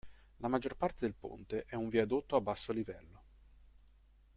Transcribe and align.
La 0.37 0.47
maggior 0.47 0.77
parte 0.77 1.05
del 1.05 1.13
ponte 1.13 1.65
è 1.67 1.75
un 1.75 1.87
viadotto 1.87 2.35
a 2.35 2.41
basso 2.41 2.71
livello. 2.73 3.21